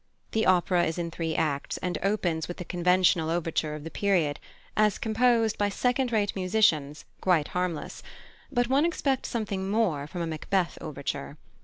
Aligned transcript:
The 0.31 0.47
opera 0.47 0.85
is 0.85 0.97
in 0.97 1.11
three 1.11 1.35
acts, 1.35 1.77
and 1.77 1.99
opens 2.01 2.47
with 2.47 2.57
the 2.57 2.65
conventional 2.65 3.29
overture 3.29 3.75
of 3.75 3.83
the 3.83 3.91
period 3.91 4.39
as 4.75 4.97
composed 4.97 5.59
by 5.59 5.69
second 5.69 6.11
rate 6.11 6.35
musicians, 6.35 7.05
quite 7.21 7.49
harmless; 7.49 8.01
but 8.51 8.67
one 8.67 8.83
expects 8.83 9.29
something 9.29 9.69
more 9.69 10.07
from 10.07 10.23
a 10.23 10.25
Macbeth 10.25 10.75
overture. 10.81 11.37